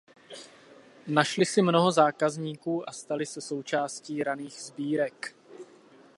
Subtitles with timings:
[1.07, 5.35] Našli si mnoho zákazníků a stali se součástí raných sbírek.